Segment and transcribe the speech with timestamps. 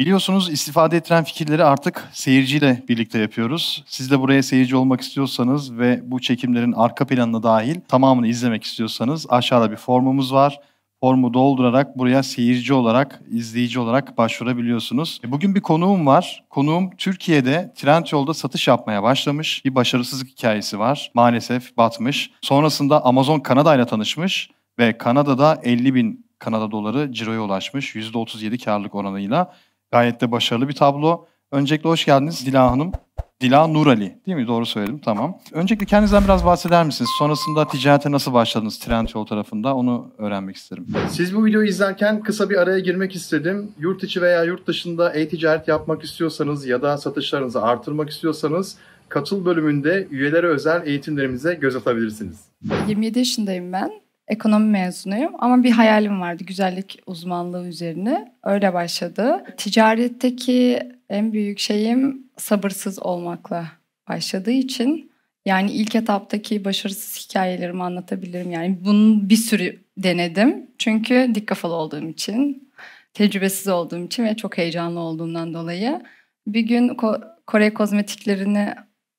[0.00, 3.84] Biliyorsunuz istifade ettiren fikirleri artık seyirciyle birlikte yapıyoruz.
[3.86, 9.26] Siz de buraya seyirci olmak istiyorsanız ve bu çekimlerin arka planına dahil tamamını izlemek istiyorsanız
[9.30, 10.60] aşağıda bir formumuz var.
[11.00, 15.20] Formu doldurarak buraya seyirci olarak, izleyici olarak başvurabiliyorsunuz.
[15.24, 16.44] E, bugün bir konuğum var.
[16.50, 19.64] Konuğum Türkiye'de Trendyol'da satış yapmaya başlamış.
[19.64, 21.10] Bir başarısızlık hikayesi var.
[21.14, 22.30] Maalesef batmış.
[22.42, 27.96] Sonrasında Amazon Kanada ile tanışmış ve Kanada'da 50 bin Kanada doları ciroya ulaşmış.
[27.96, 29.52] %37 karlılık oranıyla.
[29.92, 31.26] Gayet de başarılı bir tablo.
[31.52, 32.92] Öncelikle hoş geldiniz Dila Hanım.
[33.40, 34.46] Dila Nurali değil mi?
[34.46, 34.98] Doğru söyledim.
[35.04, 35.38] Tamam.
[35.52, 37.10] Öncelikle kendinizden biraz bahseder misiniz?
[37.18, 39.74] Sonrasında ticarete nasıl başladınız Trendyol tarafında?
[39.76, 40.86] Onu öğrenmek isterim.
[41.10, 43.72] Siz bu videoyu izlerken kısa bir araya girmek istedim.
[43.78, 48.76] Yurt içi veya yurt dışında e-ticaret yapmak istiyorsanız ya da satışlarınızı artırmak istiyorsanız
[49.08, 52.36] katıl bölümünde üyelere özel eğitimlerimize göz atabilirsiniz.
[52.88, 53.90] 27 yaşındayım ben.
[54.30, 58.32] Ekonomi mezunuyum ama bir hayalim vardı güzellik uzmanlığı üzerine.
[58.44, 59.44] Öyle başladı.
[59.56, 63.66] Ticaretteki en büyük şeyim sabırsız olmakla
[64.08, 65.10] başladığı için
[65.46, 68.50] yani ilk etaptaki başarısız hikayelerimi anlatabilirim.
[68.50, 70.66] Yani bunun bir sürü denedim.
[70.78, 72.70] Çünkü dik kafalı olduğum için,
[73.14, 76.00] tecrübesiz olduğum için ve çok heyecanlı olduğumdan dolayı
[76.46, 78.74] bir gün Ko- Kore kozmetiklerini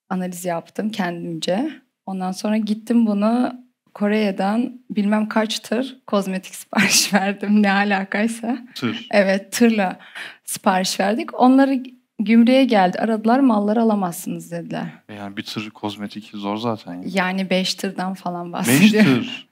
[0.10, 1.72] analiz yaptım kendimce.
[2.06, 3.62] Ondan sonra gittim bunu
[3.94, 8.58] Kore'den bilmem kaç tır kozmetik sipariş verdim ne alakaysa.
[8.76, 9.08] Tır.
[9.12, 10.00] Evet tırla
[10.46, 11.40] sipariş verdik.
[11.42, 11.84] Onları
[12.20, 14.86] gümrüğe geldi aradılar malları alamazsınız dediler.
[15.10, 16.94] E Yani bir tır kozmetik zor zaten.
[16.94, 17.06] Yani.
[17.14, 19.14] Yani beş tırdan falan Beş bahsediyorum.
[19.14, 19.48] tır.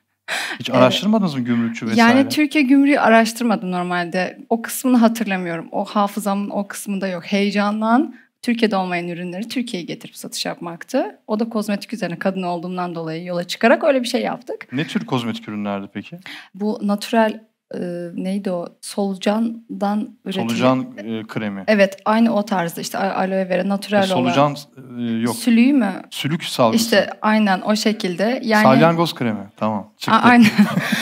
[0.59, 2.02] Hiç araştırmadınız mı gümrükçü vesaire?
[2.18, 4.40] Yani Türkiye gümrüğü araştırmadım normalde.
[4.50, 5.68] O kısmını hatırlamıyorum.
[5.72, 7.24] O hafızamın o kısmında yok.
[7.26, 11.20] Heyecandan Türkiye'de olmayan ürünleri Türkiye'ye getirip satış yapmaktı.
[11.28, 14.68] O da kozmetik üzerine kadın olduğumdan dolayı yola çıkarak öyle bir şey yaptık.
[14.72, 16.18] Ne tür kozmetik ürünlerdi peki?
[16.56, 17.40] Bu natural
[17.76, 17.80] e,
[18.14, 18.68] neydi o?
[18.81, 20.48] Solucandan üretilen.
[20.48, 21.64] Solucan e, kremi.
[21.68, 24.56] Evet aynı o tarzda işte aloe vera E, natural solucan
[24.88, 25.00] olan.
[25.08, 25.36] e, yok.
[25.36, 25.94] Sülüğü mü?
[26.09, 26.84] Sülük salgısı.
[26.84, 28.42] İşte aynen o şekilde.
[28.44, 29.47] Yani Salyangoz kremi.
[29.58, 29.94] Tamam.
[29.97, 30.16] Çıktı.
[30.19, 30.47] A- aynen.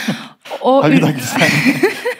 [0.60, 1.14] o Hayır ürün-.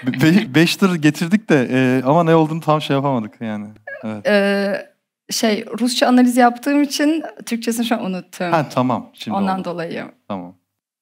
[0.22, 3.66] Be- beş tır getirdik de e, ama ne olduğunu tam şey yapamadık yani.
[4.04, 4.26] Evet.
[4.26, 4.97] e,
[5.31, 8.53] şey Rusça analiz yaptığım için Türkçesini şu an unuttum.
[8.53, 9.11] Ha tamam.
[9.12, 9.65] Şimdi Ondan oldu.
[9.65, 10.05] dolayı.
[10.28, 10.55] Tamam.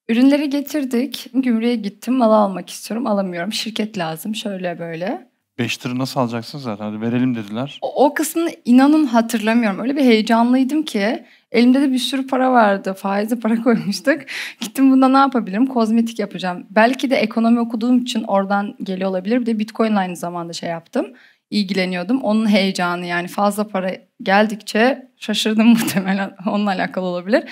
[0.09, 1.27] Ürünleri getirdik.
[1.35, 2.15] Gümrüğe gittim.
[2.15, 3.07] Malı almak istiyorum.
[3.07, 3.53] Alamıyorum.
[3.53, 4.35] Şirket lazım.
[4.35, 5.29] Şöyle böyle.
[5.59, 6.85] Beş tırı nasıl alacaksın zaten?
[6.85, 7.79] Hadi verelim dediler.
[7.83, 9.81] O, o kısmını inanın hatırlamıyorum.
[9.81, 11.25] Öyle bir heyecanlıydım ki.
[11.53, 12.95] Elimde de bir sürü para vardı.
[12.95, 14.21] Faize para koymuştuk.
[14.61, 15.67] Gittim bunda ne yapabilirim?
[15.67, 16.67] Kozmetik yapacağım.
[16.71, 19.41] Belki de ekonomi okuduğum için oradan geliyor olabilir.
[19.41, 21.07] Bir de Bitcoin aynı zamanda şey yaptım.
[21.51, 22.23] İlgileniyordum.
[22.23, 23.91] Onun heyecanı yani fazla para
[24.23, 26.37] geldikçe şaşırdım muhtemelen.
[26.47, 27.45] Onunla alakalı olabilir.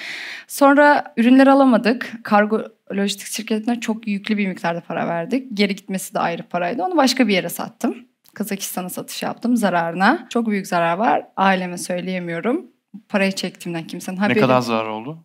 [0.49, 2.13] Sonra ürünleri alamadık.
[2.25, 2.63] Kargo
[2.97, 5.49] lojistik şirketine çok yüklü bir miktarda para verdik.
[5.55, 6.83] Geri gitmesi de ayrı paraydı.
[6.83, 7.97] Onu başka bir yere sattım.
[8.35, 10.27] Kazakistan'a satış yaptım zararına.
[10.31, 11.27] Çok büyük zarar var.
[11.37, 12.67] Aileme söyleyemiyorum.
[13.09, 15.19] Parayı çektiğimden kimsenin Ne kadar zarar oldu?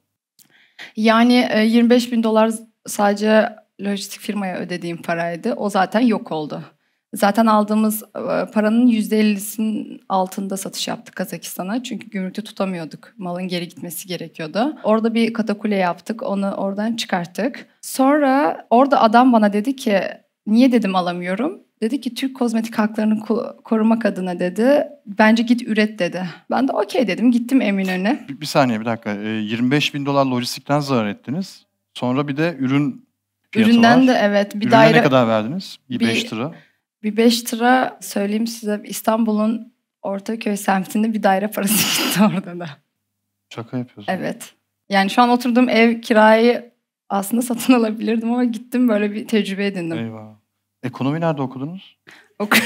[0.96, 2.52] Yani e, 25 bin dolar
[2.86, 5.54] sadece lojistik firmaya ödediğim paraydı.
[5.54, 6.64] O zaten yok oldu.
[7.16, 11.84] Zaten aldığımız e, paranın %50'sinin altında satış yaptık Kazakistan'a.
[11.84, 13.14] Çünkü gümrükte tutamıyorduk.
[13.18, 14.76] Malın geri gitmesi gerekiyordu.
[14.84, 16.24] Orada bir katakule yaptık.
[16.24, 17.66] Onu oradan çıkarttık.
[17.82, 20.00] Sonra orada adam bana dedi ki
[20.48, 21.60] niye dedim alamıyorum.
[21.82, 24.88] Dedi ki Türk kozmetik haklarını ko- korumak adına dedi.
[25.06, 26.24] Bence git üret dedi.
[26.52, 27.32] Ben de okey dedim.
[27.32, 28.26] Gittim Eminönü'ne.
[28.30, 29.14] Bir, bir saniye bir dakika.
[29.14, 31.66] E, 25 bin dolar lojistikten zarar ettiniz.
[31.94, 33.10] Sonra bir de ürün
[33.56, 34.08] Üründen var.
[34.08, 35.78] de evet bir Ürüne daire ne kadar verdiniz?
[35.90, 36.52] Bir Bir- 5 lira.
[37.04, 41.74] Bir 5 lira söyleyeyim size İstanbul'un Ortaköy semtinde bir daire parası
[42.04, 42.70] gitti orada da.
[43.54, 44.14] Şaka yapıyorsun.
[44.14, 44.54] Evet.
[44.90, 46.72] Yani şu an oturduğum ev kirayı
[47.10, 49.98] aslında satın alabilirdim ama gittim böyle bir tecrübe edindim.
[49.98, 50.36] Eyvah.
[50.84, 51.98] Ekonomi nerede okudunuz?
[52.40, 52.58] Ok-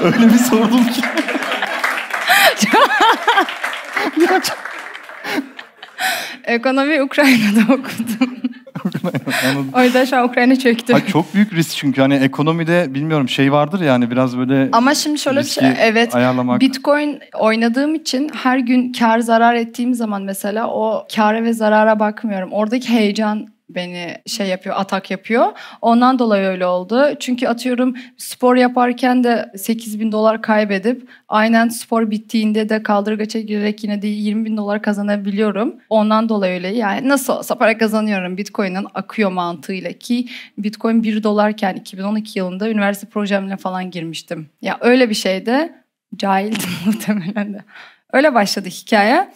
[0.00, 1.00] Öyle bir sordum ki.
[6.44, 8.38] Ekonomi Ukrayna'da okudum.
[9.74, 10.94] O yüzden şu an Ukrayna çöktü.
[10.94, 15.18] Ay çok büyük risk çünkü hani ekonomide bilmiyorum şey vardır yani biraz böyle Ama şimdi
[15.18, 15.68] şöyle bir şey.
[15.80, 16.14] Evet.
[16.14, 16.60] ayarlamak.
[16.60, 22.52] Bitcoin oynadığım için her gün kar zarar ettiğim zaman mesela o kâra ve zarara bakmıyorum.
[22.52, 25.46] Oradaki heyecan beni şey yapıyor, atak yapıyor.
[25.82, 27.04] Ondan dolayı öyle oldu.
[27.20, 33.84] Çünkü atıyorum spor yaparken de 8 bin dolar kaybedip aynen spor bittiğinde de kaldırgaça girerek
[33.84, 35.74] yine de 20 bin dolar kazanabiliyorum.
[35.88, 36.68] Ondan dolayı öyle.
[36.68, 38.36] Yani nasıl olsa para kazanıyorum.
[38.36, 40.28] Bitcoin'in akıyor mantığıyla ki
[40.58, 44.48] Bitcoin 1 dolarken 2012 yılında üniversite projemle falan girmiştim.
[44.62, 45.84] Ya öyle bir şeyde
[46.16, 47.64] cahildim muhtemelen de.
[48.12, 49.28] Öyle başladı hikaye.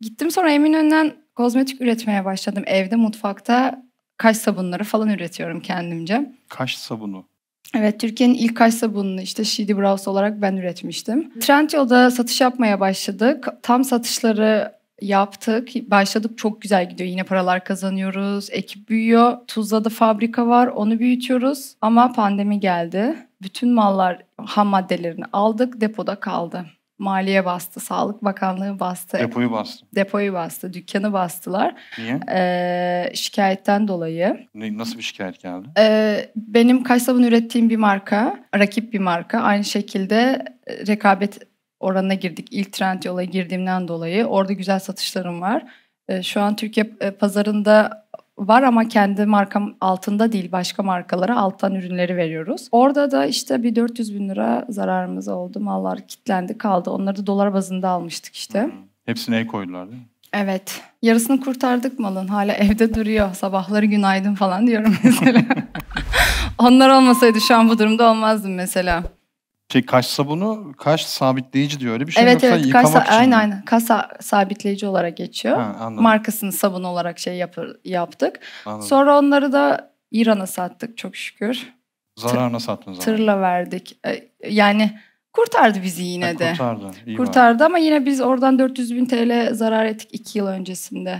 [0.00, 2.62] Gittim sonra Eminönü'nden kozmetik üretmeye başladım.
[2.66, 3.82] Evde mutfakta
[4.16, 6.32] kaş sabunları falan üretiyorum kendimce.
[6.48, 7.24] Kaş sabunu.
[7.76, 11.40] Evet, Türkiye'nin ilk kaş sabununu işte Shady Brows olarak ben üretmiştim.
[11.40, 13.48] Trendyol'da satış yapmaya başladık.
[13.62, 15.68] Tam satışları yaptık.
[15.90, 17.10] Başladık çok güzel gidiyor.
[17.10, 18.48] Yine paralar kazanıyoruz.
[18.50, 19.38] Ekip büyüyor.
[19.46, 20.66] Tuzla'da fabrika var.
[20.66, 21.74] Onu büyütüyoruz.
[21.80, 23.16] Ama pandemi geldi.
[23.42, 25.80] Bütün mallar ham maddelerini aldık.
[25.80, 26.66] Depoda kaldı.
[26.98, 29.18] Maliye bastı, Sağlık Bakanlığı bastı.
[29.18, 29.86] Depoyu bastı.
[29.94, 31.74] Depoyu bastı, dükkanı bastılar.
[31.98, 32.20] Niye?
[32.32, 34.46] Ee, şikayetten dolayı.
[34.54, 35.68] Ne, nasıl bir şikayet geldi?
[35.78, 39.40] Ee, benim kaş sabun ürettiğim bir marka, rakip bir marka.
[39.40, 40.44] Aynı şekilde
[40.86, 41.38] rekabet
[41.80, 42.48] oranına girdik.
[42.50, 44.24] İlk trend yola girdiğimden dolayı.
[44.24, 45.64] Orada güzel satışlarım var.
[46.08, 48.03] Ee, şu an Türkiye e, pazarında
[48.38, 52.68] var ama kendi markam altında değil başka markalara alttan ürünleri veriyoruz.
[52.72, 55.60] Orada da işte bir 400 bin lira zararımız oldu.
[55.60, 56.90] Mallar kilitlendi kaldı.
[56.90, 58.60] Onları da dolar bazında almıştık işte.
[58.60, 58.70] Hı.
[59.06, 60.08] Hepsine el koydular değil mi?
[60.32, 60.80] Evet.
[61.02, 62.28] Yarısını kurtardık malın.
[62.28, 63.34] Hala evde duruyor.
[63.34, 65.42] Sabahları günaydın falan diyorum mesela.
[66.58, 69.02] Onlar olmasaydı şu an bu durumda olmazdım mesela.
[69.72, 72.56] Şey kaş sabunu kaş sabitleyici diyor öyle bir şey evet yoksa evet.
[72.58, 73.36] Kaş, yıkamak için aynen mi?
[73.36, 73.64] aynen.
[73.64, 75.56] Kaş sa- sabitleyici olarak geçiyor.
[75.56, 76.02] Ha, anladım.
[76.02, 78.40] Markasını sabun olarak şey yapır, yaptık.
[78.66, 78.86] anladım.
[78.88, 81.72] Sonra onları da İran'a sattık çok şükür.
[82.18, 83.16] Zararına sattın zaten.
[83.16, 83.98] Tırla verdik.
[84.06, 84.98] E, Yani
[85.32, 86.50] kurtardı bizi yine Ha, de.
[86.50, 86.90] Kurtardı.
[87.06, 91.18] iyi Kurtardı ama yine biz oradan 400 bin TL zarar ettik 2 yıl öncesinde.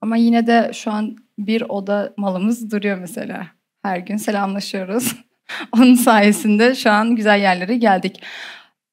[0.00, 3.46] Ama yine de şu an bir oda malımız duruyor mesela.
[3.82, 5.16] Her gün selamlaşıyoruz.
[5.72, 8.22] Onun sayesinde şu an güzel yerlere geldik.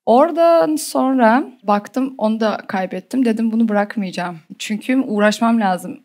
[0.05, 3.25] Oradan sonra baktım onu da kaybettim.
[3.25, 4.39] Dedim bunu bırakmayacağım.
[4.59, 5.99] Çünkü uğraşmam lazım.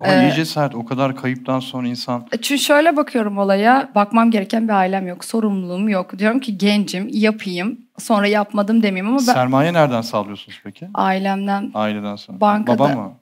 [0.00, 0.74] Ama Ee, iyice sert.
[0.74, 3.88] O kadar kayıptan sonra insan E, Çünkü şöyle bakıyorum olaya.
[3.94, 5.24] Bakmam gereken bir ailem yok.
[5.24, 6.18] Sorumluluğum yok.
[6.18, 7.78] Diyorum ki gencim yapayım.
[7.98, 10.88] Sonra yapmadım demeyeyim ama ben sermaye nereden sağlıyorsunuz peki?
[10.94, 12.40] ailemden Aileden sonra.
[12.40, 12.78] Bankada.
[12.78, 13.12] Baba mı?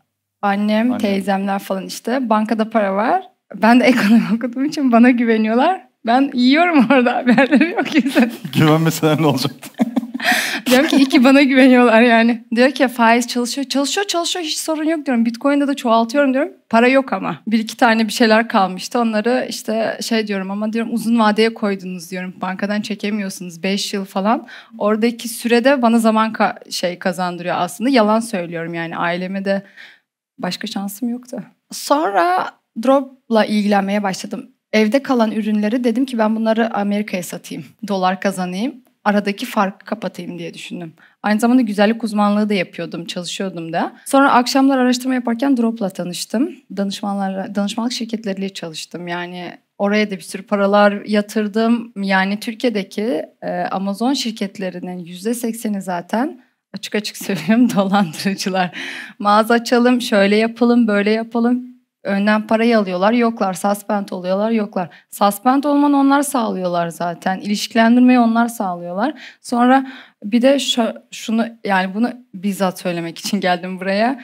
[0.43, 0.99] Annem, Annem.
[0.99, 2.31] teyzemler falan işte.
[2.31, 3.23] Bankada para var.
[3.55, 5.87] Ben de ekonomi okuduğum için bana güveniyorlar.
[6.07, 8.31] Ben yiyorum orada haberleri yok kimse.
[8.59, 9.71] Güvenmeseler ne olacaktı?
[10.67, 12.45] diyorum ki iki bana güveniyorlar yani.
[12.55, 13.69] Diyor ki faiz çalışıyor.
[13.69, 15.25] Çalışıyor çalışıyor hiç sorun yok diyorum.
[15.25, 16.53] Bitcoin'de de çoğaltıyorum diyorum.
[16.71, 17.43] Para yok ama.
[17.47, 19.01] Bir iki tane bir şeyler kalmıştı.
[19.01, 22.35] Onları işte şey diyorum ama diyorum uzun vadeye koydunuz diyorum.
[22.41, 24.47] Bankadan çekemiyorsunuz 5 yıl falan.
[24.79, 27.91] Oradaki sürede bana zaman ka- şey kazandırıyor aslında.
[27.91, 29.63] Yalan söylüyorum yani aileme de
[30.39, 31.43] başka şansım yoktu.
[31.73, 32.51] Sonra
[32.83, 34.51] drop'la ilgilenmeye başladım.
[34.77, 37.65] Evde kalan ürünleri dedim ki ben bunları Amerika'ya satayım.
[37.89, 38.75] Dolar kazanayım.
[39.05, 40.95] Aradaki farkı kapatayım diye düşündüm.
[41.23, 43.97] Aynı zamanda güzellik uzmanlığı da yapıyordum, çalışıyordum da.
[44.05, 46.57] Sonra akşamlar araştırma yaparken Drop'la tanıştım.
[46.77, 49.09] Danışmanlarla, danışmanlık şirketleriyle çalıştım.
[49.09, 51.93] Yani oraya da bir sürü paralar yatırdım.
[51.97, 56.41] Yani Türkiye'deki e, Amazon şirketlerinin %80'i zaten
[56.75, 58.79] açık açık söylüyorum dolandırıcılar.
[59.19, 61.76] Mağaza açalım, şöyle yapalım, böyle yapalım.
[62.07, 63.55] Önden parayı alıyorlar, yoklar.
[63.55, 64.89] Suspend oluyorlar, yoklar.
[65.11, 67.41] Suspend olmanı onlar sağlıyorlar zaten.
[67.41, 69.15] İlişkilendirmeyi onlar sağlıyorlar.
[69.41, 69.87] Sonra
[70.25, 74.21] bir de şu, şunu yani bunu bizzat söylemek için geldim buraya.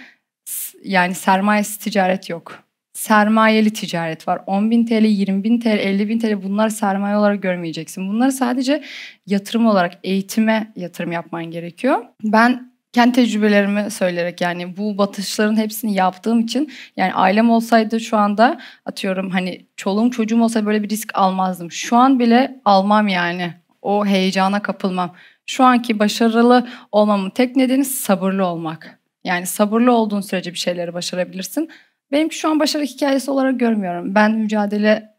[0.84, 2.58] Yani sermayesiz ticaret yok.
[2.94, 4.40] Sermayeli ticaret var.
[4.46, 8.08] 10 bin TL, 20 bin TL, 50 bin TL bunlar sermaye olarak görmeyeceksin.
[8.08, 8.82] Bunları sadece
[9.26, 12.04] yatırım olarak eğitime yatırım yapman gerekiyor.
[12.24, 18.60] Ben kendi tecrübelerimi söyleyerek yani bu batışların hepsini yaptığım için yani ailem olsaydı şu anda
[18.86, 21.72] atıyorum hani çoluğum çocuğum olsa böyle bir risk almazdım.
[21.72, 23.54] Şu an bile almam yani.
[23.82, 25.14] O heyecana kapılmam.
[25.46, 28.98] Şu anki başarılı olmamın tek nedeni sabırlı olmak.
[29.24, 31.70] Yani sabırlı olduğun sürece bir şeyleri başarabilirsin.
[32.12, 34.14] Benimki şu an başarı hikayesi olarak görmüyorum.
[34.14, 35.11] Ben mücadele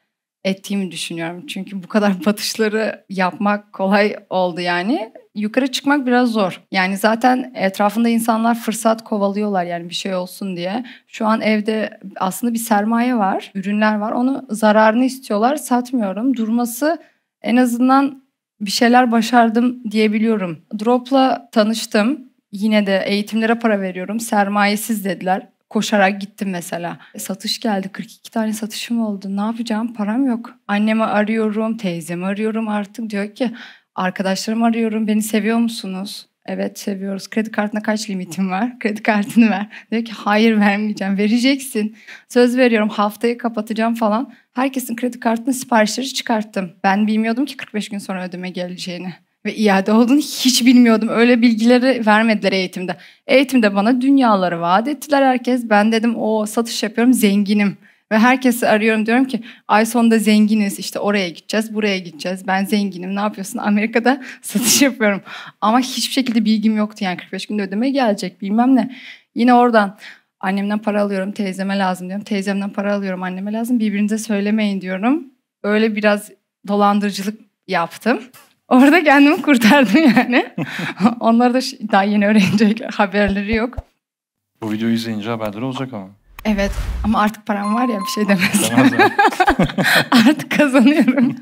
[0.44, 1.48] ettiğimi düşünüyorum.
[1.48, 5.14] Çünkü bu kadar batışları yapmak kolay oldu yani.
[5.36, 6.62] Yukarı çıkmak biraz zor.
[6.72, 10.86] Yani zaten etrafında insanlar fırsat kovalıyorlar yani bir şey olsun diye.
[11.08, 14.12] Şu an evde aslında bir sermaye var, ürünler var.
[14.12, 15.56] Onu zararını istiyorlar.
[15.56, 16.38] Satmıyorum.
[16.38, 16.98] Durması
[17.42, 18.24] en azından
[18.62, 20.60] bir şeyler başardım diyebiliyorum.
[20.80, 22.34] Drop'la tanıştım.
[22.52, 24.20] Yine de eğitimlere para veriyorum.
[24.20, 25.48] Sermayesiz dediler.
[25.74, 26.98] Koşarak gittim mesela.
[27.18, 27.90] Satış geldi.
[27.90, 29.38] 42 tane satışım oldu.
[29.38, 29.94] Ne yapacağım?
[29.94, 30.56] Param yok.
[30.68, 33.10] Annemi arıyorum, teyzemi arıyorum artık.
[33.10, 33.52] Diyor ki
[33.96, 35.08] arkadaşlarımı arıyorum.
[35.08, 36.28] Beni seviyor musunuz?
[36.46, 37.30] Evet seviyoruz.
[37.30, 38.80] Kredi kartına kaç limitim var?
[38.80, 39.68] Kredi kartını ver.
[39.92, 41.18] Diyor ki hayır vermeyeceğim.
[41.18, 41.98] Vereceksin.
[42.30, 44.34] Söz veriyorum haftayı kapatacağım falan.
[44.54, 46.72] Herkesin kredi kartını siparişleri çıkarttım.
[46.84, 49.14] Ben bilmiyordum ki 45 gün sonra ödeme geleceğini
[49.46, 51.10] ve iade olduğunu hiç bilmiyordum.
[51.10, 52.98] Öyle bilgileri vermediler eğitimde.
[53.28, 55.70] Eğitimde bana dünyaları vaat ettiler herkes.
[55.70, 57.78] Ben dedim o satış yapıyorum zenginim.
[58.12, 62.48] Ve herkesi arıyorum diyorum ki ay sonunda zenginiz işte oraya gideceğiz buraya gideceğiz.
[62.48, 65.22] Ben zenginim ne yapıyorsun Amerika'da satış yapıyorum.
[65.62, 68.96] Ama hiçbir şekilde bilgim yoktu yani 45 günde ödeme gelecek bilmem ne.
[69.36, 69.98] Yine oradan
[70.40, 72.26] annemden para alıyorum teyzeme lazım diyorum.
[72.26, 75.24] Teyzemden para alıyorum anneme lazım birbirinize söylemeyin diyorum.
[75.64, 76.32] Öyle biraz
[76.68, 78.20] dolandırıcılık yaptım.
[78.74, 80.46] Orada kendimi kurtardım yani.
[81.20, 81.60] Onlar da
[81.92, 82.90] daha yeni öğrenecekler.
[82.90, 83.78] Haberleri yok.
[84.62, 86.08] Bu videoyu izleyince haberleri olacak ama.
[86.46, 86.72] Evet
[87.04, 88.28] ama artık param var ya bir şey.
[88.28, 89.12] Demezler.
[90.12, 91.36] artık kazanıyorum.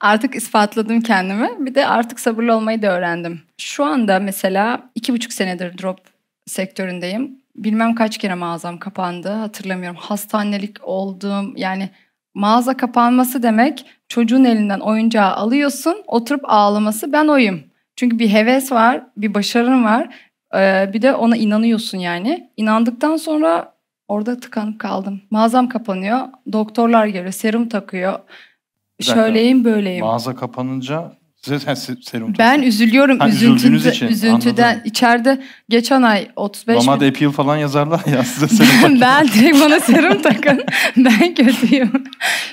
[0.00, 1.48] artık ispatladım kendimi.
[1.58, 3.40] Bir de artık sabırlı olmayı da öğrendim.
[3.58, 5.98] Şu anda mesela iki buçuk senedir drop
[6.46, 7.30] sektöründeyim.
[7.56, 9.98] Bilmem kaç kere mağazam kapandı hatırlamıyorum.
[10.00, 11.90] Hastanelik oldum yani
[12.34, 17.60] mağaza kapanması demek çocuğun elinden oyuncağı alıyorsun oturup ağlaması ben oyum.
[17.96, 20.14] Çünkü bir heves var bir başarın var
[20.54, 22.50] ee, bir de ona inanıyorsun yani.
[22.56, 23.74] İnandıktan sonra
[24.08, 25.20] orada tıkanıp kaldım.
[25.30, 26.18] Mağazam kapanıyor
[26.52, 28.18] doktorlar geliyor serum takıyor.
[29.00, 30.04] Şöyleyim böyleyim.
[30.06, 31.12] Mağaza kapanınca
[31.46, 34.62] se- serum Ben üzülüyorum Ha, üzüntüde, için, üzüntüden.
[34.68, 34.82] anladım.
[34.84, 39.80] İçeride geçen ay 35 bin- Normalde Appeal falan yazarlar ya size serum ben, direkt bana
[39.80, 40.64] serum takın.
[40.96, 42.04] ben kötüyüm.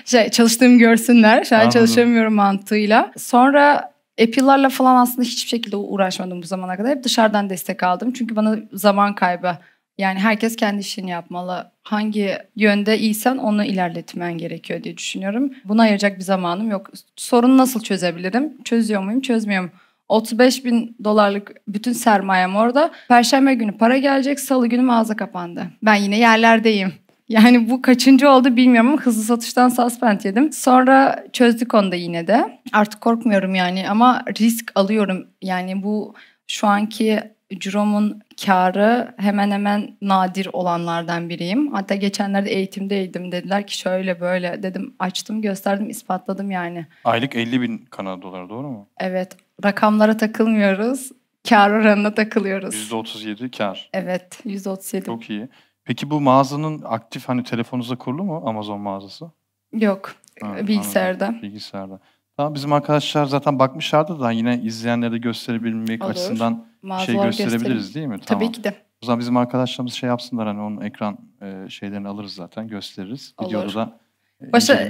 [0.06, 1.44] Şey, çalıştığımı görsünler.
[1.44, 3.12] Şu an çalışamıyorum mantığıyla.
[3.18, 3.92] Sonra
[4.22, 6.92] Apple'larla falan aslında hiçbir şekilde uğraşmadım bu zamana kadar.
[6.92, 8.14] Hep dışarıdan destek aldım.
[8.14, 9.58] Çünkü bana zaman kaybı.
[9.98, 11.72] Yani herkes kendi işini yapmalı.
[11.90, 15.52] Hangi yönde iyisen onu ilerletmen gerekiyor diye düşünüyorum.
[15.66, 16.90] Buna ayıracak bir zamanım yok.
[17.16, 18.64] Sorunu nasıl çözebilirim?
[18.64, 19.76] Çözüyor muyum, çözmüyor muyum?
[20.10, 22.92] 35 bin dolarlık bütün sermayem orada.
[23.08, 25.68] Perşembe günü para gelecek, salı günü mağaza kapandı.
[25.84, 26.94] Ben yine yerlerdeyim.
[27.30, 30.54] Yani bu kaçıncı oldu bilmiyorum ama hızlı satıştan suspend yedim.
[30.54, 32.60] Sonra çözdük onu da yine de.
[32.74, 35.28] Artık korkmuyorum yani ama risk alıyorum.
[35.42, 36.16] Yani bu
[36.48, 37.20] şu anki
[37.58, 41.74] Cirom'un karı hemen hemen nadir olanlardan biriyim.
[41.74, 43.32] Hatta geçenlerde eğitimdeydim.
[43.32, 46.86] Dediler ki şöyle böyle dedim açtım gösterdim ispatladım yani.
[47.06, 48.88] Aylık 50 bin Kanada doları doğru mu?
[49.00, 51.12] Evet rakamlara takılmıyoruz.
[51.50, 52.76] Kar oranına takılıyoruz.
[52.92, 53.90] %37 kar.
[53.94, 55.06] Evet %37.
[55.06, 55.48] Çok iyi.
[55.86, 59.32] Peki bu mağazanın aktif hani telefonunuzda kurulu mu Amazon mağazası?
[59.74, 61.26] Yok Ha, bilgisayarda.
[61.26, 61.42] anladım.
[61.42, 62.00] Bilgisayarda.
[62.40, 66.12] Tamam bizim arkadaşlar zaten bakmışlardı da yine izleyenlere de gösterebilmek Olur.
[66.12, 66.54] açısından
[66.84, 67.94] bir şey Mağazalar gösterebiliriz gösterin.
[67.94, 68.20] değil mi?
[68.26, 68.52] Tabii Tamam.
[68.52, 68.76] ki de.
[69.04, 73.34] O zaman bizim arkadaşlarımız şey yapsınlar hani onun ekran e, şeylerini alırız zaten gösteririz.
[73.38, 73.50] Olur.
[73.50, 73.98] Videoda da
[74.42, 74.90] e, Başa-.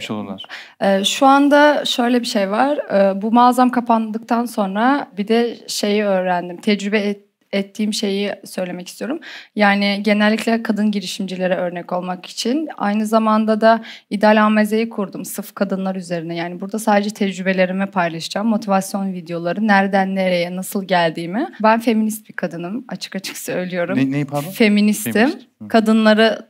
[0.81, 2.77] Ee, şu anda şöyle bir şey var.
[2.77, 6.57] Ee, bu mağazam kapandıktan sonra bir de şeyi öğrendim.
[6.61, 9.19] Tecrübe et- ettiğim şeyi söylemek istiyorum.
[9.55, 15.95] Yani genellikle kadın girişimcilere örnek olmak için aynı zamanda da ideal amezeyi kurdum sırf kadınlar
[15.95, 16.35] üzerine.
[16.35, 18.47] Yani burada sadece tecrübelerimi paylaşacağım.
[18.47, 21.47] Motivasyon videoları nereden nereye nasıl geldiğimi.
[21.63, 23.97] Ben feminist bir kadınım açık açık söylüyorum.
[23.97, 24.51] Ne, neyi pardon?
[24.51, 25.13] Feministim.
[25.13, 25.47] Feminist.
[25.61, 25.67] Hı.
[25.67, 26.49] Kadınları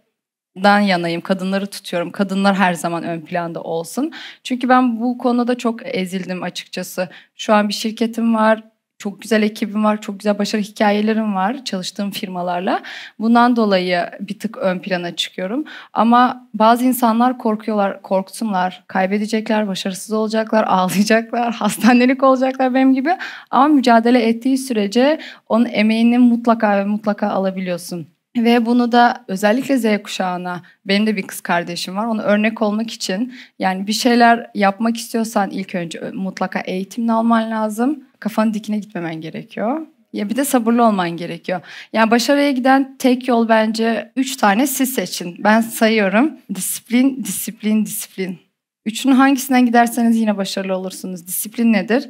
[0.64, 1.22] dan yanayım.
[1.22, 2.12] Kadınları tutuyorum.
[2.12, 4.12] Kadınlar her zaman ön planda olsun.
[4.44, 7.10] Çünkü ben bu konuda çok ezildim açıkçası.
[7.36, 8.64] Şu an bir şirketim var.
[9.00, 10.02] Çok güzel ekibim var.
[10.02, 12.82] Çok güzel başarı hikayelerim var çalıştığım firmalarla.
[13.20, 15.66] Bundan dolayı bir tık ön plana çıkıyorum.
[15.94, 18.84] Ama bazı insanlar korkuyorlar, korksunlar.
[18.88, 23.10] Kaybedecekler, başarısız olacaklar, ağlayacaklar, hastanelik olacaklar benim gibi.
[23.52, 28.08] Ama mücadele ettiği sürece onun emeğini mutlaka ve mutlaka alabiliyorsun.
[28.38, 32.06] Ve bunu da özellikle Z kuşağına, benim de bir kız kardeşim var.
[32.06, 38.09] Ona örnek olmak için yani bir şeyler yapmak istiyorsan ilk önce mutlaka eğitimini alman lazım.
[38.20, 39.88] Kafanın dikine gitmemen gerekiyor.
[40.14, 41.62] Ya bir de sabırlı olman gerekiyor.
[41.94, 45.36] Yani başarıya giden tek yol bence üç tane siz seçin.
[45.44, 46.32] Ben sayıyorum.
[46.56, 48.40] Disiplin, disiplin, disiplin.
[48.86, 51.28] Üçünün hangisinden giderseniz yine başarılı olursunuz.
[51.28, 52.10] Disiplin nedir?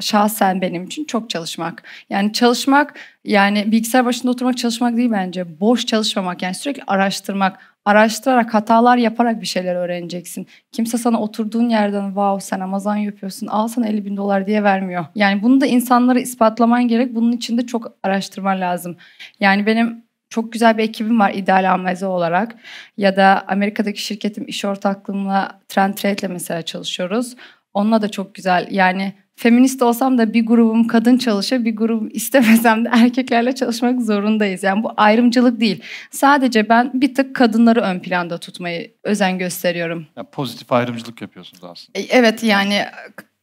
[0.00, 1.82] Şahsen benim için çok çalışmak.
[2.10, 5.60] Yani çalışmak yani bilgisayar başında oturmak çalışmak değil bence.
[5.60, 7.58] Boş çalışmamak yani sürekli araştırmak.
[7.84, 10.46] Araştırarak, hatalar yaparak bir şeyler öğreneceksin.
[10.72, 15.04] Kimse sana oturduğun yerden wow sen Amazon yapıyorsun al sana 50 bin dolar diye vermiyor.
[15.14, 17.14] Yani bunu da insanlara ispatlaman gerek.
[17.14, 18.96] Bunun için de çok araştırman lazım.
[19.40, 22.56] Yani benim çok güzel bir ekibim var ideal ameze olarak.
[22.96, 27.36] Ya da Amerika'daki şirketim iş ortaklığımla Trend Trade'le mesela çalışıyoruz.
[27.74, 32.84] Onunla da çok güzel yani feminist olsam da bir grubum kadın çalışıyor, bir grubum istemesem
[32.84, 34.62] de erkeklerle çalışmak zorundayız.
[34.62, 35.82] Yani bu ayrımcılık değil.
[36.10, 40.06] Sadece ben bir tık kadınları ön planda tutmayı özen gösteriyorum.
[40.16, 41.98] Ya pozitif ayrımcılık yapıyorsunuz aslında.
[41.98, 42.82] E, Evet yani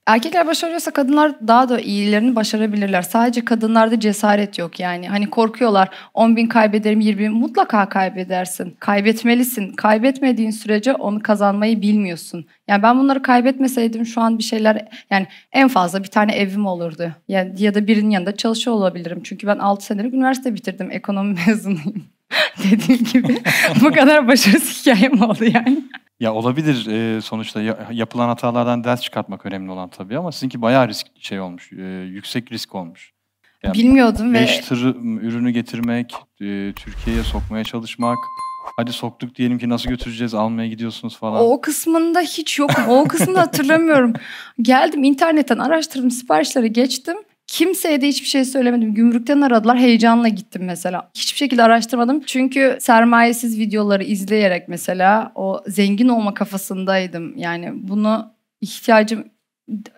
[0.07, 3.01] erkekler başarıyorsa kadınlar daha da iyilerini başarabilirler.
[3.01, 5.09] Sadece kadınlarda cesaret yok yani.
[5.09, 8.75] Hani korkuyorlar 10 bin kaybederim 20 bin mutlaka kaybedersin.
[8.79, 9.73] Kaybetmelisin.
[9.73, 12.45] Kaybetmediğin sürece onu kazanmayı bilmiyorsun.
[12.67, 17.11] Yani ben bunları kaybetmeseydim şu an bir şeyler yani en fazla bir tane evim olurdu.
[17.27, 19.21] Yani ya da birinin yanında çalışıyor olabilirim.
[19.23, 20.91] Çünkü ben 6 senelik üniversite bitirdim.
[20.91, 22.20] Ekonomi mezunuyum.
[22.71, 23.37] Dediğim gibi
[23.81, 25.83] bu kadar başarısız hikayem oldu yani.
[26.19, 30.87] Ya olabilir e, sonuçta ya- yapılan hatalardan ders çıkartmak önemli olan tabii ama sizinki bayağı
[30.87, 31.73] risk şey olmuş.
[31.73, 33.11] e, yüksek risk olmuş.
[33.63, 38.17] Yani Bilmiyordum ve 5 tır ürünü getirmek, e, Türkiye'ye sokmaya çalışmak,
[38.77, 41.41] Hadi soktuk diyelim ki nasıl götüreceğiz almaya gidiyorsunuz falan.
[41.45, 42.87] O kısmında hiç yokum.
[42.89, 44.13] O kısmını hatırlamıyorum.
[44.61, 47.17] Geldim internetten araştırdım siparişleri geçtim.
[47.51, 48.93] Kimseye de hiçbir şey söylemedim.
[48.93, 49.77] Gümrükten aradılar.
[49.77, 51.11] Heyecanla gittim mesela.
[51.15, 52.21] Hiçbir şekilde araştırmadım.
[52.25, 57.37] Çünkü sermayesiz videoları izleyerek mesela o zengin olma kafasındaydım.
[57.37, 59.25] Yani bunu ihtiyacım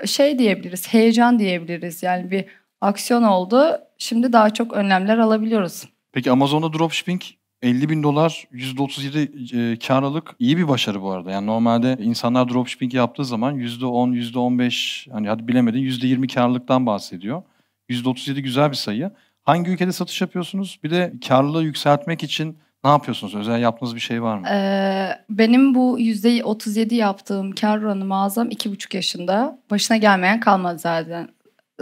[0.06, 0.94] şey diyebiliriz.
[0.94, 2.04] Heyecan diyebiliriz.
[2.04, 2.46] Yani bir
[2.82, 3.78] aksiyon oldu.
[3.98, 5.84] Şimdi daha çok önlemler alabiliyoruz.
[6.12, 7.22] Peki Amazon'da dropshipping
[7.64, 11.32] 50 bin dolar %37 e, karlılık iyi bir başarı bu arada.
[11.32, 17.44] Yani normalde insanlar dropshipping yaptığı zaman %10, %15 hani hadi bilemedin %20 karlılıktan bahsediyor.
[17.90, 19.12] %37 güzel bir sayı.
[19.44, 20.80] Hangi ülkede satış yapıyorsunuz?
[20.84, 23.36] Bir de karlılığı yükseltmek için ne yapıyorsunuz?
[23.36, 24.48] Özel yaptığınız bir şey var mı?
[24.48, 29.60] Ee, benim bu %37 yaptığım kar oranı mağazam 2,5 yaşında.
[29.72, 31.30] Başına gelmeyen kalmadı zaten.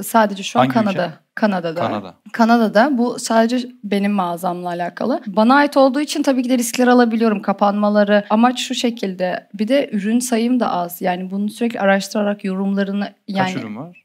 [0.02, 1.08] Sadece şu an Hangi Kanada.
[1.08, 1.21] ülke?
[1.36, 1.80] Kanada'da.
[1.80, 2.16] Kanada.
[2.34, 5.22] Kanada'da bu sadece benim mağazamla alakalı.
[5.28, 8.24] Bana ait olduğu için tabii ki de riskler alabiliyorum kapanmaları.
[8.30, 9.48] Amaç şu şekilde.
[9.54, 11.02] Bir de ürün sayım da az.
[11.02, 14.02] Yani bunu sürekli araştırarak yorumlarını yani Kaç ürün var?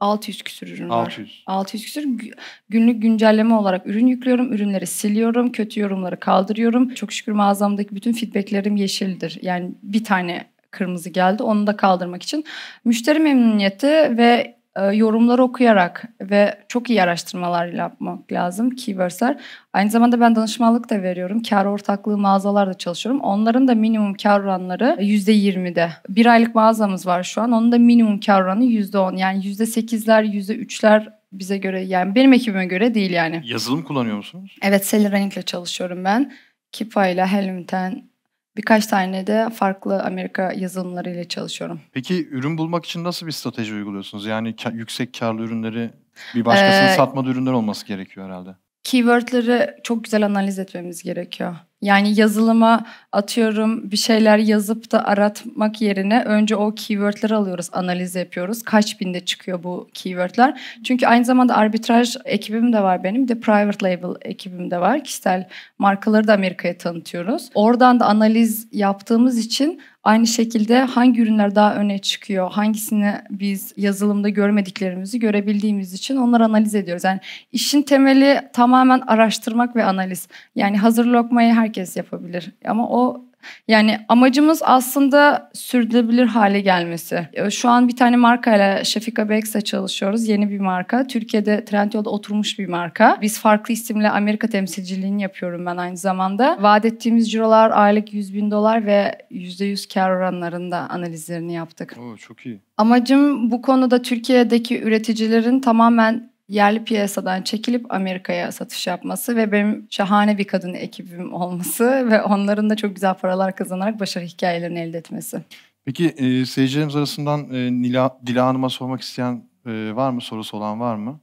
[0.00, 0.96] 600 küsür ürün var.
[0.96, 1.42] 600.
[1.46, 2.34] 600 küsür Gü-
[2.68, 4.52] günlük güncelleme olarak ürün yüklüyorum.
[4.52, 5.52] Ürünleri siliyorum.
[5.52, 6.94] Kötü yorumları kaldırıyorum.
[6.94, 9.38] Çok şükür mağazamdaki bütün feedbacklerim yeşildir.
[9.42, 11.42] Yani bir tane kırmızı geldi.
[11.42, 12.44] Onu da kaldırmak için.
[12.84, 18.70] Müşteri memnuniyeti ve e, yorumları okuyarak ve çok iyi araştırmalar yapmak lazım.
[18.70, 19.40] Keywords'ler.
[19.72, 21.42] Aynı zamanda ben danışmanlık da veriyorum.
[21.42, 23.20] Kar ortaklığı mağazalarda çalışıyorum.
[23.20, 25.90] Onların da minimum kar oranları %20'de.
[26.08, 27.52] Bir aylık mağazamız var şu an.
[27.52, 29.18] Onun da minimum kar oranı %10.
[29.18, 33.42] Yani %8'ler, %3'ler bize göre yani benim ekibime göre değil yani.
[33.44, 34.56] Yazılım kullanıyor musunuz?
[34.62, 36.32] Evet Celerunning'le çalışıyorum ben.
[36.72, 38.09] Kipa ile Helmuten
[38.56, 41.80] birkaç tane de farklı Amerika yazılımlarıyla çalışıyorum.
[41.92, 44.26] Peki ürün bulmak için nasıl bir strateji uyguluyorsunuz?
[44.26, 45.90] Yani yüksek karlı ürünleri
[46.34, 48.50] bir başkasının Ee, satmadığı ürünler olması gerekiyor herhalde.
[48.84, 51.56] Keywordleri çok güzel analiz etmemiz gerekiyor.
[51.82, 58.62] Yani yazılıma atıyorum bir şeyler yazıp da aratmak yerine önce o keywordleri alıyoruz, analiz yapıyoruz.
[58.62, 60.60] Kaç binde çıkıyor bu keywordler?
[60.84, 63.28] Çünkü aynı zamanda arbitraj ekibim de var benim.
[63.28, 65.04] De private label ekibim de var.
[65.04, 67.50] Kişisel markaları da Amerika'ya tanıtıyoruz.
[67.54, 74.28] Oradan da analiz yaptığımız için aynı şekilde hangi ürünler daha öne çıkıyor, hangisini biz yazılımda
[74.28, 77.04] görmediklerimizi görebildiğimiz için onları analiz ediyoruz.
[77.04, 77.20] Yani
[77.52, 80.28] işin temeli tamamen araştırmak ve analiz.
[80.54, 83.29] Yani hazır lokmayı herkes yapabilir ama o
[83.68, 87.28] yani amacımız aslında sürdürülebilir hale gelmesi.
[87.32, 90.28] E, Şu an bir tane markayla Şefika Bex'le çalışıyoruz.
[90.28, 91.06] Yeni bir marka.
[91.06, 93.18] Türkiye'de Trendyol'da oturmuş bir marka.
[93.22, 96.58] Biz farklı isimle Amerika temsilciliğini yapıyorum ben aynı zamanda.
[96.60, 101.96] Vaat ettiğimiz cirolar aylık 100 bin dolar ve %100 kar oranlarında analizlerini yaptık.
[102.00, 102.60] Oo, çok iyi.
[102.76, 110.38] Amacım bu konuda Türkiye'deki üreticilerin tamamen yerli piyasadan çekilip Amerika'ya satış yapması ve benim şahane
[110.38, 115.40] bir kadın ekibim olması ve onların da çok güzel paralar kazanarak başarı hikayelerini elde etmesi.
[115.84, 120.20] Peki e, seyircilerimiz arasından e, Nila, Dila Hanım'a sormak isteyen e, var mı?
[120.20, 121.20] Sorusu olan var mı?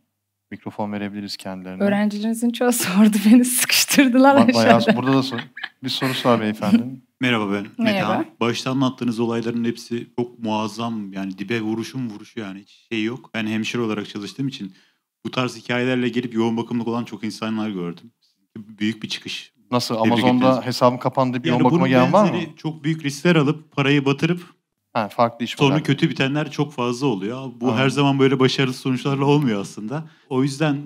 [0.52, 1.84] Mikrofon verebiliriz kendilerine.
[1.84, 4.98] Öğrencilerinizin çoğu sordu beni sıkıştırdılar Ba- bayağı, aşağıda.
[4.98, 5.40] burada da sor.
[5.84, 7.08] Bir sorusu var beyefendinin.
[7.22, 8.18] Merhaba ben Merhaba.
[8.18, 8.26] Metehan.
[8.40, 13.30] Başta anlattığınız olayların hepsi çok muazzam yani dibe vuruşum vuruşu yani hiç şey yok.
[13.34, 14.74] Ben hemşire olarak çalıştığım için
[15.26, 18.12] bu tarz hikayelerle gelip yoğun bakımlık olan çok insanlar gördüm.
[18.58, 19.54] Büyük bir çıkış.
[19.72, 22.40] Nasıl Tebrik Amazon'da hesabım kapandı bir yoğun Yani bakıma bunun gelen var mı?
[22.56, 24.58] çok büyük riskler alıp parayı batırıp
[24.94, 27.38] Ha, farklı iş sonu kötü bitenler çok fazla oluyor.
[27.38, 27.78] Bu Anladım.
[27.84, 30.10] her zaman böyle başarılı sonuçlarla olmuyor aslında.
[30.30, 30.82] O yüzden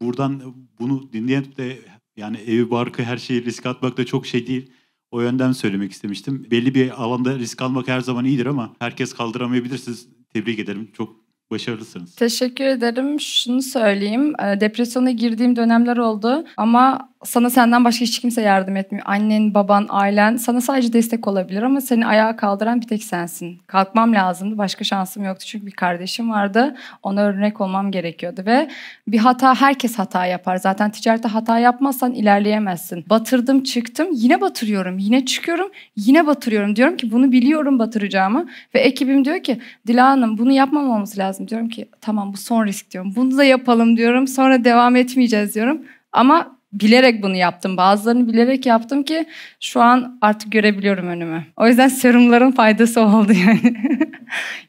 [0.00, 1.78] buradan bunu dinleyen de
[2.16, 4.70] yani evi barkı her şeyi risk atmak da çok şey değil.
[5.10, 6.46] O yönden söylemek istemiştim.
[6.50, 9.78] Belli bir alanda risk almak her zaman iyidir ama herkes kaldıramayabilir.
[9.78, 10.90] Siz tebrik ederim.
[10.92, 11.16] Çok
[11.54, 12.14] başarılısınız.
[12.14, 13.20] Teşekkür ederim.
[13.20, 14.32] Şunu söyleyeyim.
[14.40, 19.04] e, Depresyona girdiğim dönemler oldu ama sana senden başka hiç kimse yardım etmiyor.
[19.06, 23.58] Annen, baban, ailen sana sadece destek olabilir ama seni ayağa kaldıran bir tek sensin.
[23.66, 24.58] Kalkmam lazımdı.
[24.58, 25.46] Başka şansım yoktu.
[25.46, 26.76] Çünkü bir kardeşim vardı.
[27.02, 28.68] Ona örnek olmam gerekiyordu ve
[29.08, 30.56] bir hata herkes hata yapar.
[30.56, 33.04] Zaten ticarette hata yapmazsan ilerleyemezsin.
[33.10, 34.08] Batırdım, çıktım.
[34.12, 34.98] Yine batırıyorum.
[34.98, 35.70] Yine çıkıyorum.
[35.96, 36.76] Yine batırıyorum.
[36.76, 41.48] Diyorum ki bunu biliyorum batıracağımı ve ekibim diyor ki Dila Hanım bunu yapmamamız lazım.
[41.48, 43.12] Diyorum ki tamam bu son risk diyorum.
[43.16, 44.26] Bunu da yapalım diyorum.
[44.26, 45.82] Sonra devam etmeyeceğiz diyorum.
[46.12, 47.76] Ama bilerek bunu yaptım.
[47.76, 49.26] Bazılarını bilerek yaptım ki
[49.60, 51.44] şu an artık görebiliyorum önümü.
[51.56, 53.74] O yüzden serumların faydası oldu yani.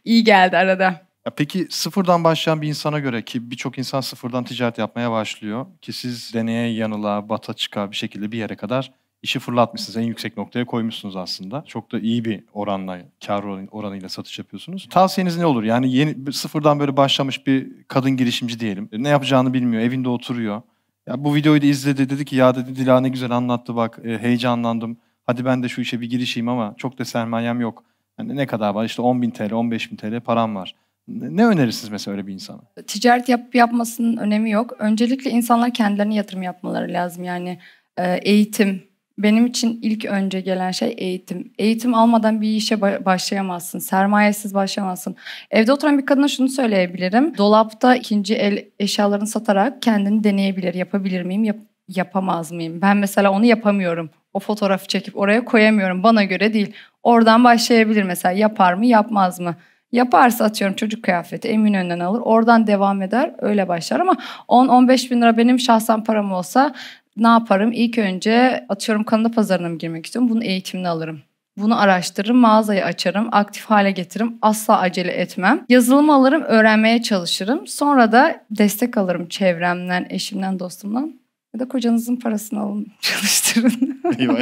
[0.06, 0.84] İyi geldi arada.
[1.26, 5.94] Ya peki sıfırdan başlayan bir insana göre ki birçok insan sıfırdan ticaret yapmaya başlıyor ki
[5.94, 8.92] siz deneye yanıla, bata çıka bir şekilde bir yere kadar
[9.24, 9.98] işi fırlatmışsınız.
[9.98, 11.64] En yüksek noktaya koymuşsunuz aslında.
[11.68, 14.88] Çok da iyi bir oranla, kar oran- oranıyla satış yapıyorsunuz.
[14.90, 15.64] Tavsiyeniz ne olur?
[15.64, 18.90] Yani yeni sıfırdan böyle başlamış bir kadın girişimci diyelim.
[18.94, 20.62] Ne yapacağını bilmiyor, evinde oturuyor.
[21.08, 24.18] Ya bu videoyu da izledi dedi ki ya dedi Dila ne güzel anlattı bak e,
[24.18, 24.98] heyecanlandım.
[25.24, 27.84] Hadi ben de şu işe bir girişeyim ama çok da sermayem yok.
[28.20, 28.86] Yani ne kadar var?
[28.86, 30.76] İşte 10 bin TL, 15 bin TL param var.
[31.08, 32.62] Ne, ne önerirsiniz mesela öyle bir insana?
[32.88, 34.74] Ticaret yapıp yapmasının önemi yok.
[34.80, 37.24] Öncelikle insanlar kendilerine yatırım yapmaları lazım.
[37.24, 37.60] Yani
[37.98, 38.84] e, eğitim.
[39.18, 41.52] Benim için ilk önce gelen şey eğitim.
[41.60, 43.80] Eğitim almadan bir işe ba- başlayamazsın.
[43.80, 45.16] Sermayesiz başlayamazsın.
[45.52, 47.38] Evde oturan bir kadına şunu söyleyebilirim.
[47.38, 50.74] Dolapta ikinci el eşyalarını satarak kendini deneyebilir.
[50.74, 51.44] Yapabilir miyim?
[51.44, 52.82] Yap- yapamaz mıyım?
[52.82, 54.10] Ben mesela onu yapamıyorum.
[54.34, 56.04] O fotoğrafı çekip oraya koyamıyorum.
[56.04, 56.74] Bana göre değil.
[57.04, 58.32] Oradan başlayabilir mesela.
[58.32, 59.56] Yapar mı, yapmaz mı?
[59.92, 62.22] Yaparsa atıyorum çocuk kıyafeti Eminönü'nden alır.
[62.26, 63.32] Oradan devam eder.
[63.40, 64.16] Öyle başlar ama
[64.48, 66.74] 10-15 bin lira benim şahsen param olsa
[67.18, 67.72] ne yaparım?
[67.72, 70.30] İlk önce atıyorum Kanada pazarına mı girmek istiyorum?
[70.30, 71.22] Bunun eğitimini alırım.
[71.58, 74.38] Bunu araştırırım, mağazayı açarım, aktif hale getiririm.
[74.42, 75.66] Asla acele etmem.
[75.70, 77.68] Yazılım alırım, öğrenmeye çalışırım.
[77.68, 81.20] Sonra da destek alırım çevremden, eşimden, dostumdan.
[81.54, 84.02] Ya da kocanızın parasını alın, çalıştırın.
[84.20, 84.40] Eyvah.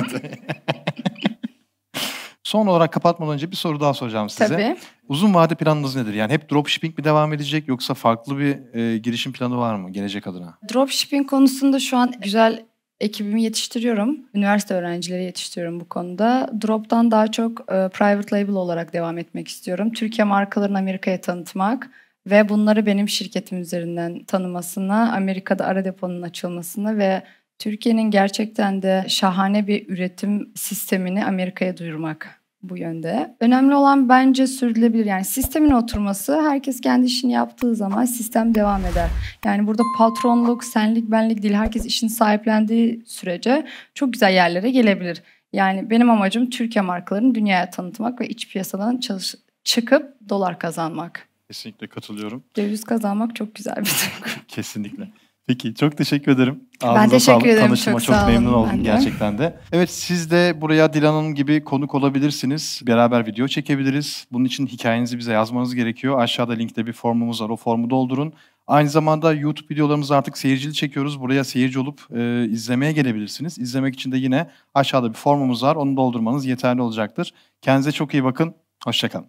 [2.43, 4.47] Son olarak kapatmadan önce bir soru daha soracağım size.
[4.47, 4.77] Tabii.
[5.07, 6.13] Uzun vade planınız nedir?
[6.13, 10.27] Yani hep dropshipping mi devam edecek yoksa farklı bir e, girişim planı var mı gelecek
[10.27, 10.57] adına?
[10.73, 12.65] Dropshipping konusunda şu an güzel
[12.99, 14.19] ekibimi yetiştiriyorum.
[14.33, 16.49] Üniversite öğrencileri yetiştiriyorum bu konuda.
[16.67, 19.91] Drop'tan daha çok e, private label olarak devam etmek istiyorum.
[19.91, 21.89] Türkiye markalarını Amerika'ya tanıtmak
[22.27, 27.23] ve bunları benim şirketim üzerinden tanımasına, Amerika'da ara deponun açılmasına ve
[27.59, 33.35] Türkiye'nin gerçekten de şahane bir üretim sistemini Amerika'ya duyurmak bu yönde.
[33.39, 35.05] Önemli olan bence sürdürülebilir.
[35.05, 39.09] Yani sistemin oturması, herkes kendi işini yaptığı zaman sistem devam eder.
[39.45, 41.53] Yani burada patronluk, senlik, benlik değil.
[41.53, 45.23] Herkes işini sahiplendiği sürece çok güzel yerlere gelebilir.
[45.53, 51.27] Yani benim amacım Türkiye markalarını dünyaya tanıtmak ve iç piyasadan çalış çıkıp dolar kazanmak.
[51.47, 52.43] Kesinlikle katılıyorum.
[52.57, 54.29] Döviz kazanmak çok güzel bir duygu.
[54.47, 55.07] Kesinlikle.
[55.47, 56.63] Peki çok teşekkür ederim.
[56.83, 58.83] Ben teşekkür ederim, Tanıştığıma çok çok, memnun oldum de.
[58.83, 59.59] gerçekten de.
[59.71, 62.81] Evet siz de buraya Dilan Hanım gibi konuk olabilirsiniz.
[62.87, 64.27] Beraber video çekebiliriz.
[64.31, 66.19] Bunun için hikayenizi bize yazmanız gerekiyor.
[66.19, 67.49] Aşağıda linkte bir formumuz var.
[67.49, 68.33] O formu doldurun.
[68.67, 71.19] Aynı zamanda YouTube videolarımızı artık seyircili çekiyoruz.
[71.19, 73.57] Buraya seyirci olup e, izlemeye gelebilirsiniz.
[73.57, 75.75] İzlemek için de yine aşağıda bir formumuz var.
[75.75, 77.33] Onu doldurmanız yeterli olacaktır.
[77.61, 78.53] Kendinize çok iyi bakın.
[78.85, 79.25] Hoşçakalın.